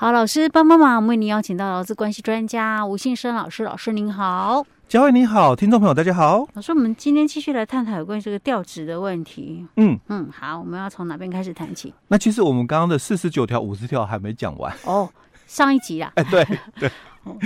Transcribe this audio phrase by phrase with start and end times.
[0.00, 4.64] 好，老师帮帮忙，我们为您邀请到劳资关系专家吴信生老师，老师您好。
[4.88, 6.48] 嘉惠你好，听众朋友大家好。
[6.54, 9.66] 老师，我们今天继续来探讨有关于这个调职的问题。
[9.76, 11.92] 嗯嗯，好，我们要从哪边开始谈起？
[12.08, 15.06] 那其实我们刚刚的四十九条、五十条还没讲完哦，
[15.50, 16.12] 上一集啦。
[16.14, 16.46] 哎，对
[16.78, 16.88] 对，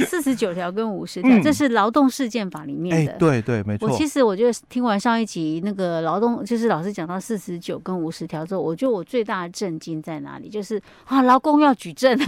[0.04, 3.12] 四十九条跟五十条，这是劳动事件法里面的。
[3.12, 3.88] 哎，对对，没错。
[3.88, 10.50] 我其实我觉得听完上一集那个劳动，就是老师讲到四十九跟五十条之后，我觉得我最大的震惊在哪里？
[10.50, 12.14] 就是啊，劳工要举证。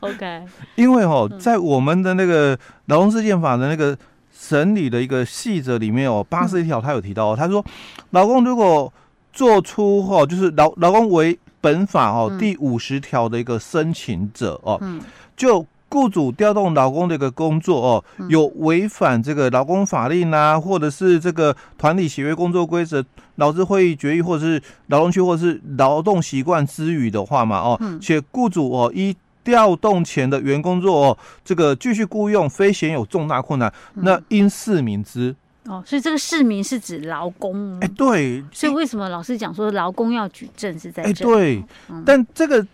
[0.00, 0.42] OK，
[0.74, 3.96] 因为哦，在我们的那个劳动事件法的那个
[4.32, 7.64] 审理的一个细则里面哦，八十一条他有提到，哦他说，
[8.10, 8.92] 劳工如果
[9.32, 14.78] 做出哦，就是劳劳工为本法哦第五十条的一个申请者哦，
[15.34, 23.04] 就雇主调动劳工的一个工作哦，有违反这个劳工法令啊，或者是这个团体协约工作规则、
[23.36, 35.34] 劳资会议决议，或者是劳动区或者是劳动习惯之余的话嘛哦，且雇主哦依调动前的原工作哦，这个继续雇佣，非显有重大困难，那应释明之。
[35.66, 37.78] 哦，所以这个市民是指劳工。
[37.80, 38.42] 哎，对。
[38.52, 41.08] 所以为什么老师讲说劳工要举证是在这？
[41.10, 41.64] 哎，对。
[42.04, 42.66] 但这个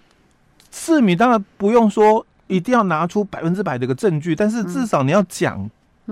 [0.70, 5.68] 市民当然不用说一定要拿出百分之百的一个证据，但是至少你要讲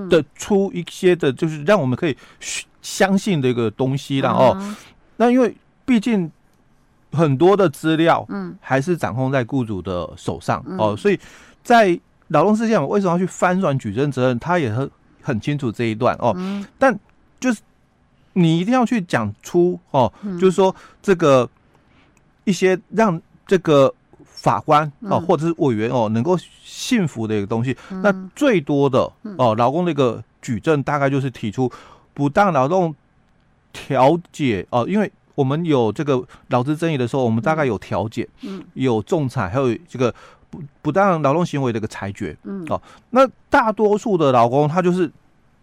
[0.09, 2.17] 的出一些的，就是让我们可以
[2.83, 4.75] 相信的一个东西了哦。
[5.17, 6.31] 那因为毕竟。
[7.13, 11.19] 很多的资料，嗯，还是掌控在雇主的手上哦，所以
[11.63, 14.91] 在劳动事件我为什么要去翻转举证责任，他也很
[15.27, 16.35] 很清楚这一段哦。
[16.79, 16.97] 但
[17.41, 17.61] 就是
[18.33, 21.49] 你一定要去讲出哦，就是说这个
[22.45, 23.93] 一些让这个
[24.25, 27.77] 法官哦或者是委员哦能够信服的一个东西。
[28.03, 31.71] 那最多的哦，劳工的一个举证大概就是提出
[32.15, 32.95] 不当劳动
[33.73, 35.11] 调解哦，因为。
[35.37, 40.15] 我们有这个劳资争议的时候，我们大概有调解，嗯，有仲裁，还有这个
[40.57, 45.11] 不不当劳动行为的一个裁决，嗯，哦，那大多数的劳工他就是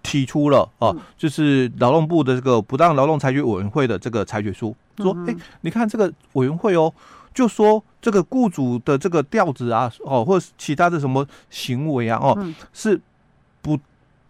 [0.01, 6.93] 提出了哦，就是劳动部的这个不当劳动裁决委员会的这个裁决书，说，哎，你看这个委员会哦，
[7.33, 13.01] 就说这个雇主的这个调职啊，哦，或者其他的什么行为啊，哦，是不。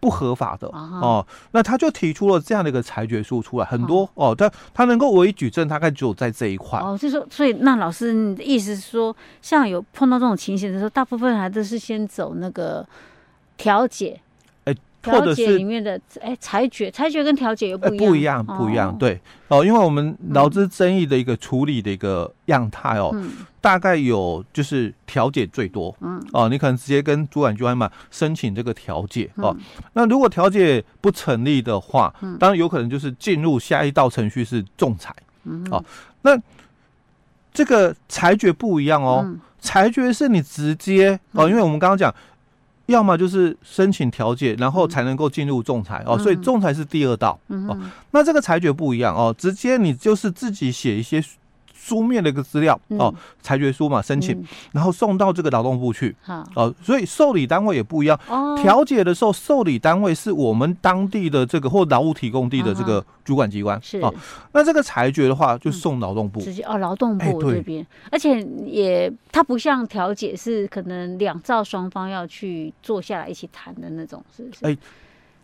[0.04, 6.94] 不合法的哦，那他就提出了这样的一个裁决书出来，很多哦，他他能够唯一举证，大概只有在这一块哦。
[7.00, 12.86] 就说，所以那老师你的意思是说，像有碰到这种情形的时候，大部分还都是先走那个
[13.56, 14.20] 调解。
[15.04, 18.96] 调解里面的哎，裁决，裁决跟调解又不一样，不一样，不一样。
[18.98, 23.14] 对哦，因为我们劳资争议的一个处理的一个样态哦，
[23.60, 29.54] 大概有就是调解最多，嗯哦，你可能直接跟主管机关嘛申请这个调解哦。
[29.92, 35.14] 那如果调解不成立的话，当然有可能就是进入下一道程序是仲裁，
[35.70, 35.84] 哦。
[36.22, 36.36] 那
[37.52, 42.12] 这个裁决不一样哦，裁决是你直接哦，因为我们刚刚讲。
[42.86, 47.78] 要么就是申请调解，然后才能够进入仲裁哦，所以仲裁是第二道哦。
[48.10, 51.22] 那这个裁决不一样哦，直接你就是自己写一些
[51.84, 56.16] 书面的一个资料哦，裁决书嘛，申请，然后送到这个劳动部去。
[56.22, 58.18] 好哦，所以受理单位也不一样。
[58.56, 63.78] 调解的时候，受理单位是我们当地的这个或劳务提供地的这个主管机关。
[63.82, 64.14] 是哦，
[64.52, 66.40] 那这个裁决的话，就送劳动部。
[66.40, 74.64] 直接哦，劳动部这边，而且也它不像调解是可能两造双方要去坐下来一起谈的那种，是不是？
[74.64, 74.74] 哎，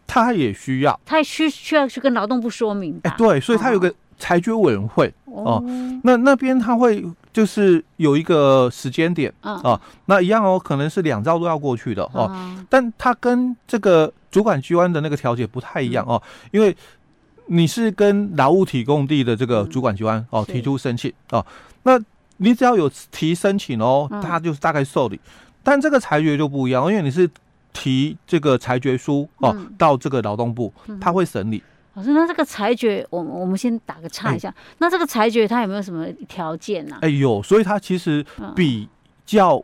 [0.07, 2.99] 他也需要，他也需需要去跟劳动部说明。
[3.05, 3.95] 哎，对，所以他有个。
[4.21, 5.61] 裁决委员会哦，
[6.05, 12.31] 那那边他会就是有一个时间点啊，那一样哦，可能是两兆都要过去的哦，
[12.69, 16.23] 但他跟这个主管机关的那个调解不太一样哦，
[16.53, 16.77] 因为
[17.47, 21.45] 你是跟劳务提供地的这个主管机关哦提出申请哦，
[21.85, 21.99] 那
[22.37, 25.19] 你只要有提申请哦，他就是大概受理，
[25.63, 27.29] 但这个裁决就不一样，因为你是
[27.73, 31.63] 提这个裁决书哦到这个劳动部，他会审理。
[31.95, 34.49] 老师，那这个裁决，我我们先打个岔一下。
[34.49, 36.99] 欸、那这个裁决它有没有什么条件呢、啊？
[37.03, 38.25] 哎、欸，有，所以它其实
[38.55, 38.89] 比
[39.27, 39.63] 较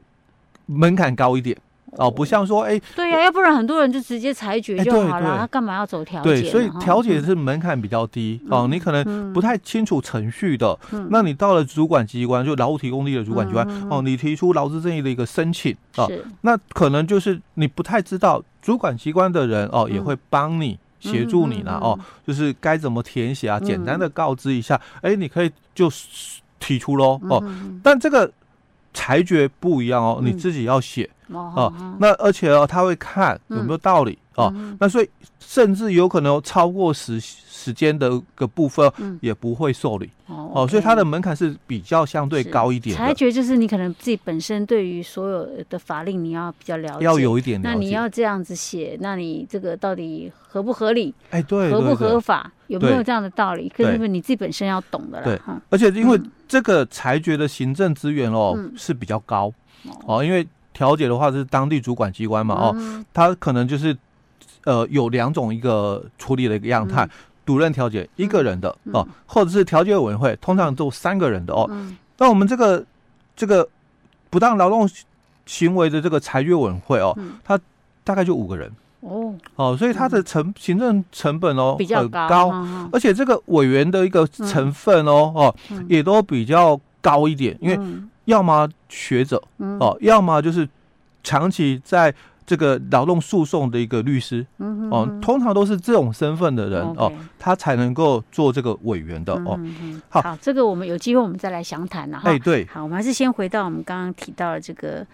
[0.66, 1.56] 门槛高一点、
[1.92, 6.42] 嗯、哦，不像说哎，欸、对呀、啊，要不然很多人就直接裁决就好了，干嘛要走调解？
[6.42, 16.24] 对，所以调解是门槛比较低、嗯、哦，你可能不太清楚程序的，嗯、那你到了主管机关，就劳务提供地的主管机关、嗯、哦，你提出劳资争议的一个申请啊，是。
[16.40, 20.76] 那可能就是你不太知道主管机关的人哦，也会帮你。
[21.00, 23.60] 协助你了哦，就是该怎么填写啊？
[23.60, 25.90] 简单的告知一下，哎，你可以就
[26.58, 27.42] 提出喽哦。
[27.82, 28.30] 但这个
[28.94, 31.72] 裁决不一样哦，你自己要写哦。
[32.00, 34.52] 那而且哦，他会看有没有道理哦。
[34.54, 35.08] 嗯、那所以
[35.40, 38.90] 甚至有可能超过时时间的个部分
[39.20, 40.08] 也不会受理。
[40.28, 43.04] 嗯、哦，所以它的门槛是比较相对高一点的。
[43.04, 47.68] 裁决就是你可能自己本身对于所有的法令你要比较了解，要有一点了解。
[47.68, 51.14] 那你要这样子写，那你这个到底合不合理？
[51.30, 52.50] 哎，对，合不合法？
[52.66, 53.68] 有没有这样的道理？
[53.68, 55.24] 可是你自己本身要懂的了。
[55.24, 55.40] 对，
[55.70, 59.52] 而且因为这个裁决的行政资源哦是比较高
[60.04, 63.96] 哦，因为调解的话是当地主管机关嘛哦，他可能就是
[64.66, 67.08] 呃有两种一个处理的一个样态，
[67.46, 71.70] 独任调解一个人的哦，或者是调解委员会，通常都三个人的哦。
[72.18, 72.84] 那我们这个
[73.34, 73.66] 这个
[74.28, 74.86] 不当劳动
[75.46, 77.58] 行为的这个裁决委员会哦，他
[78.04, 78.70] 大概就五个人。
[79.00, 79.34] 哦。
[79.54, 82.50] 哦，所以它的成行政成本哦比较高，
[82.92, 85.54] 而且这个委员的一个成分哦哦
[85.88, 87.78] 也都比较高一点，因为
[88.24, 89.40] 要么学者
[89.78, 90.68] 哦，要么就是
[91.22, 92.12] 长期在
[92.46, 99.60] 这个劳动诉讼的一个律师嗯哦，通常都是这种身份的人哦，他才能够做这个委员的哦。
[100.08, 102.30] 好，这个我们有机会我们再来详谈了哈。
[102.30, 105.06] 哎，对，好，我们还是先回到我们刚刚提到的这个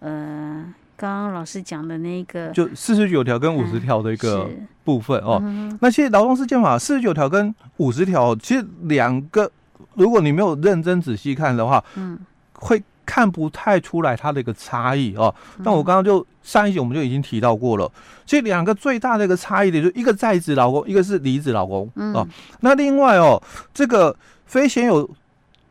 [0.00, 0.74] 呃。
[0.96, 4.48] 刚刚老师讲的那个，就四十九条跟五十条的一个
[4.84, 5.42] 部分哦。
[5.80, 9.50] 那其实劳动事件法四十九条跟五十条，其实两个，
[9.94, 12.16] 如果你没有认真仔细看的话，嗯，
[12.52, 15.34] 会看不太出来它的一个差异哦。
[15.58, 17.90] 那我刚刚就上一集我们就已经提到过了，
[18.26, 22.26] 其实两个最大的一个差异点，就一个在职劳工，一个是离职劳工哦。
[22.60, 23.42] 那另外哦，
[23.72, 24.16] 这个
[24.46, 25.08] 非现有。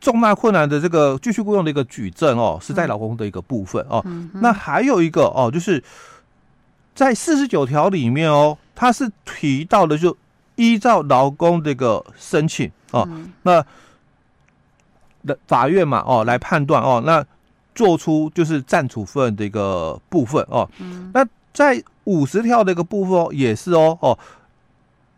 [0.00, 4.02] 重大困难的这个继续雇佣的一个举证哦，是在劳工的一个部分哦。
[4.04, 5.82] 嗯嗯、那还有一个哦，就是
[6.94, 10.14] 在四十九条里面哦，它是提到的，就
[10.56, 13.64] 依照劳工这个申请哦，嗯、那
[15.26, 17.24] 的法院嘛哦来判断哦，那
[17.74, 20.68] 做出就是暂处分的一个部分哦。
[20.78, 24.18] 嗯、那在五十条的一个部分也是哦哦，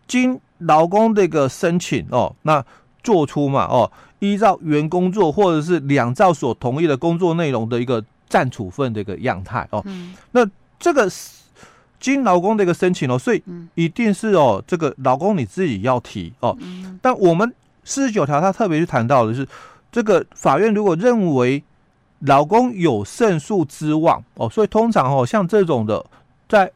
[0.07, 2.65] 经劳工的一个申请哦，那
[3.03, 3.91] 做出嘛哦。
[4.19, 10.41] 依照原工作或者是两造所同意的工作内容的一个暂处分的一个样态哦，嗯、那
[10.81, 11.07] 这个
[12.01, 13.43] 经劳工的一个申请哦，所以
[13.75, 16.57] 一定是哦，这个劳工你自己要提哦。
[16.63, 17.55] 嗯、但我们
[17.85, 19.47] 四十九条他特别去谈到的是，
[19.91, 21.63] 这个法院如果认为
[22.21, 26.05] 老公有胜诉之望哦，所以通常哦像这种的
[26.49, 26.71] 在。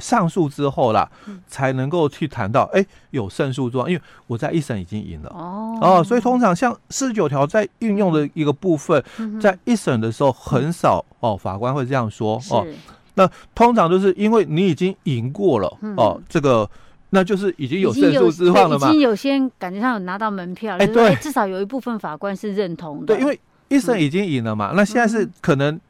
[0.00, 1.08] 上诉之后啦，
[1.46, 5.30] 才能够去谈到，哎，有胜诉状，因为我在一审已经赢了。
[5.30, 9.02] 哦，哦，所以通常像四十九条在运用的一个部分，
[9.40, 12.66] 在一审的时候很少哦，法官会这样说哦。
[13.14, 16.68] 那通常就是因为你已经赢过了哦，这个
[17.10, 25.80] 那就是已经有胜诉之望了嘛，已经有先感觉上有拿到门票，哎，对，至少有一部分法官是认同的，对，因为一审已经赢了嘛，那现在是可能。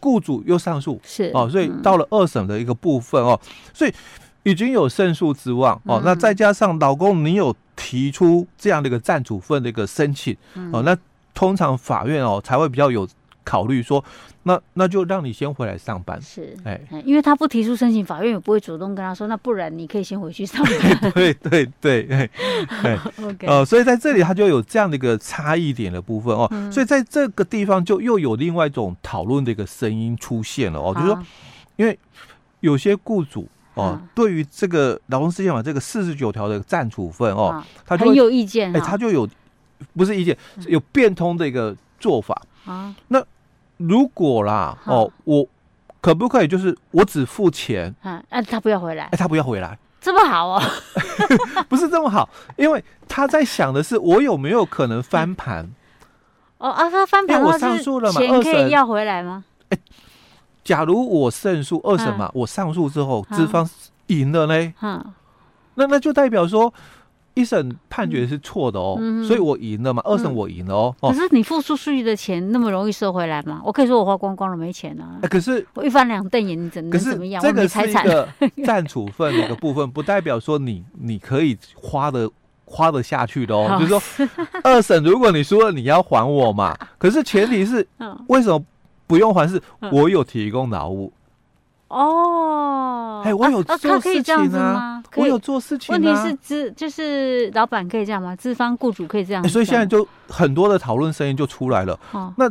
[0.00, 3.36] 雇主又上诉，是哦，所以到了二审的一个部分哦，
[3.74, 3.92] 所以
[4.44, 6.00] 已经有胜诉之望哦。
[6.04, 10.36] 那再加上老公你有提出这样的一个占处分的一个申请
[10.72, 10.96] 哦，那
[11.34, 13.04] 通常法院哦才会比较有
[13.48, 14.04] 考虑说。
[14.44, 21.12] 那那就让你先回来上班，是哎，因为他不提出申请，法院也不会主动跟他说，那不然你可以先回去上班。
[21.12, 22.30] 对对对，哎。
[22.82, 31.22] 哎，OK，呃，所以在这里他就有这样的一个差异点的部分哦，所以在这个地方就又有另外一种讨论的一个声音出现了哦，就是说，
[31.76, 31.98] 因为
[32.60, 39.28] 有些雇主哦，对于这个劳动事件法这个四十九条的暂处分哦，他很有意见，哎，他就有
[39.94, 40.34] 不是意见，
[40.68, 42.40] 有变通的一个做法。
[42.64, 43.22] 啊，那。
[43.78, 45.46] 如果啦，哦，我
[46.00, 50.62] 可不可以就是我只付钱，嗯，哎，他不要回来，哎，他不要回来，这么好哦？
[51.68, 55.68] 不是这么好，因为他在想的是我有没有可能翻盘？
[56.58, 59.44] 哦啊，他翻盘，我上诉了嘛，钱可以要回来吗？
[59.70, 59.78] 哎，
[60.62, 63.68] 假如我胜诉二审嘛，我上诉之后资方
[64.08, 64.72] 赢了呢？
[64.82, 65.04] 嗯，
[65.74, 66.72] 那那就代表说。
[67.38, 70.02] 一审判决是错的哦，嗯、所以我赢了嘛。
[70.04, 70.94] 嗯、二审我赢了哦。
[71.00, 73.60] 可是你付出去的钱那么容易收回来吗？
[73.64, 75.20] 我可以说我花光光了，没钱啊。
[75.28, 77.40] 可是我一翻两瞪眼，你怎能怎么样？
[77.40, 78.28] 这个是一个
[78.64, 82.28] 占处分的一个部分，不代表说你你可以花的
[82.64, 83.76] 花得下去的哦。
[83.78, 84.28] 就是说，
[84.64, 86.76] 二审如果你输了，你要还我嘛。
[86.98, 87.86] 可是前提是，
[88.26, 88.64] 为什么
[89.06, 89.46] 不用还？
[89.46, 91.12] 是我有提供劳务。
[91.88, 95.02] 哦，哎，我有做事情啊，可以这样子吗？
[95.16, 95.98] 我有做事情啊。
[95.98, 98.36] 问题是资就是老板可以这样吗？
[98.36, 99.48] 资方雇主可以这样？
[99.48, 101.98] 所以现在就很多的讨论声音就出来了。
[102.36, 102.50] 那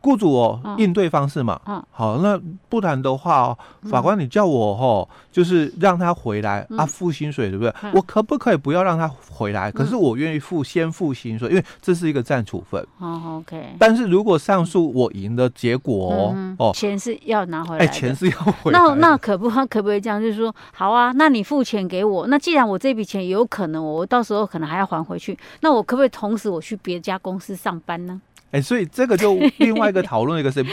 [0.00, 3.58] 雇主哦，应对方式嘛，嗯，好，那不然的话哦，
[3.90, 7.72] 法官你叫我哦，就是让他回来啊，付薪水对不对？
[7.92, 9.70] 我可不可以不要让他回来？
[9.70, 12.84] 可是我愿意付，先付薪水，因为这是一个暂处分。
[12.98, 13.76] 哦，OK。
[13.78, 18.78] 但是如果上诉我赢的结果哦，钱是要拿回来，哎，钱是要回来。
[18.78, 20.20] 那那可不可不可以这样？
[20.20, 28.20] 就是说，好啊，那你付钱给我，那既然我这笔钱有可能我到时候可能还要还回去，那我可不可以同时我去别家公司上班呢？
[28.52, 30.64] 哎、欸，所以这个就另外一个讨论一个是，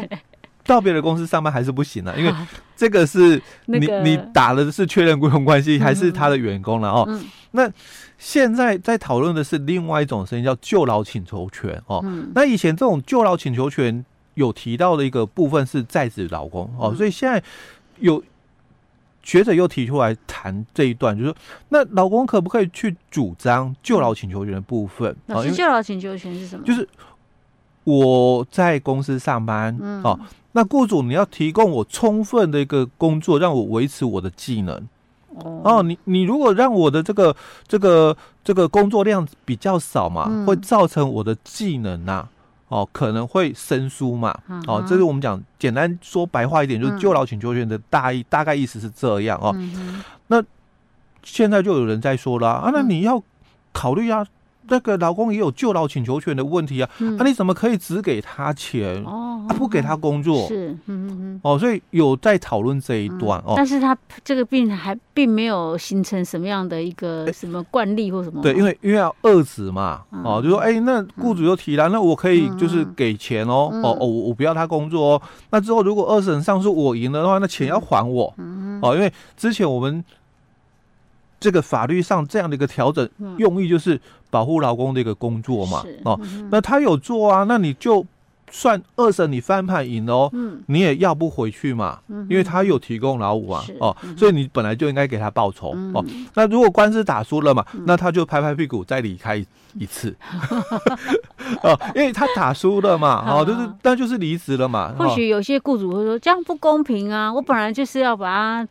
[0.64, 2.34] 到别的公司上班还是不行了，因为
[2.76, 7.20] 这个是你你打的是确认雇佣关系，还是他的员工了哦。
[7.52, 7.70] 那
[8.18, 12.04] 现在在讨论的是另外一种声音，叫救劳请求权哦。
[12.34, 14.04] 那以前这种救劳请求权
[14.34, 17.42] 有提到的一个部分是在职劳工哦，所以现在
[17.98, 18.22] 有
[19.22, 21.36] 学者又提出来谈这一段，就是说
[21.70, 25.16] 那老公可不可以去主张救劳请求权的部分？
[25.26, 26.66] 老师，救劳请求权是什么？
[26.66, 26.86] 就是。
[27.88, 30.20] 我在公司上班，嗯、哦，
[30.52, 34.76] 那雇主你要提供我充分的一个工作，让我维持我的技能。
[35.36, 37.34] 哦，哦，你你如果让我的这个
[37.66, 38.14] 这个
[38.44, 42.28] 这个工作量比较少嘛，嗯、会造成我的技能呐、啊，
[42.68, 44.38] 哦，可能会生疏嘛。
[44.48, 49.52] 嗯、哦，这是我们讲简单说白话一点，就是就劳请求权的大意、嗯、大概意思是这样哦。
[49.56, 50.42] 嗯、那
[51.22, 53.22] 现在就有人在说了啊，那你要
[53.72, 54.26] 考虑啊。
[54.68, 60.46] 那个老公也有就劳请求权的问题啊，啊、你怎么可以只给他钱，哦、啊不给他工作？
[60.46, 63.54] 是，嗯嗯嗯，哦，所以有在讨论这一段、嗯、哦。
[63.56, 68.42] 但是他这个病还并没有形成什么样的一个什么惯例或什么？
[68.42, 75.22] 对，因为因为要遏止嘛，嗯、哦，就说哎、欸，那雇主又提了，嗯、那我可以就是给钱哦，嗯、哦哦，我不要他工作哦。
[75.50, 80.04] 那之后如果二审上诉我赢了的话，那钱要还我，嗯、哦，因为之前我们。
[81.40, 85.84] 这个法律上这样的一个调整，用意就是保护劳工的一个工作嘛。
[86.04, 86.18] 哦，
[86.50, 88.04] 那他有做啊，那你就
[88.50, 90.32] 算二审你翻盘赢了哦，
[90.66, 96.04] 你也要不回去嘛，因为他有提供劳务啊，哦，所以你本来就应该给他报酬哦。
[96.34, 99.36] 那如果官司打输了嘛，那他就拍拍屁股再离开
[99.74, 100.16] 一次，
[101.62, 104.94] 哦，因为他打输了嘛， 哦，就是那就是离职了嘛。
[104.98, 108.68] 或许有些雇主会说这样不公平啊，我本来就是要把他。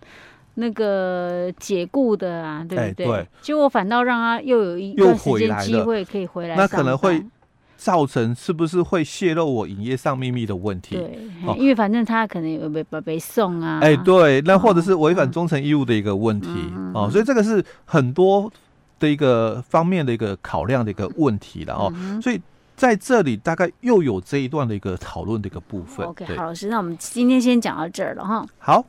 [0.59, 3.05] 那个解雇的啊，对不对？
[3.05, 7.23] 对，结果反倒让他又有一段时间机会可以回来，那可能会
[7.75, 10.95] 造成是不是会泄露我营业上秘密的问题？
[10.95, 11.19] 对，
[11.59, 13.79] 因为反正他可能有被被送啊。
[13.83, 16.49] 哎，对，那或者是违反忠诚义务的一个问题
[16.95, 18.51] 哦，所以这个是很多
[18.99, 21.93] 的一个方面的一个考量的一个问题了哦。
[22.19, 22.41] 所以
[22.75, 26.03] 在这里大概又有这一段的一个讨论的一个部分。
[26.07, 28.43] OK，好，老师，那我们今天先讲到这儿了哈。
[28.57, 28.83] 好。